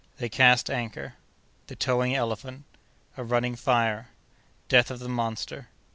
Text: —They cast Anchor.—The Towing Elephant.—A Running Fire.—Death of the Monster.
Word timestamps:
—They 0.17 0.29
cast 0.29 0.71
Anchor.—The 0.71 1.75
Towing 1.75 2.15
Elephant.—A 2.15 3.23
Running 3.23 3.55
Fire.—Death 3.55 4.89
of 4.89 4.97
the 4.97 5.07
Monster. 5.07 5.69